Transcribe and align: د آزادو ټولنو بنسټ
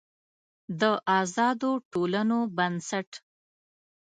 د 0.81 0.83
آزادو 1.19 1.71
ټولنو 1.91 2.37
بنسټ 2.57 3.09